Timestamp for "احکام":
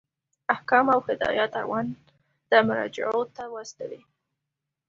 0.53-0.85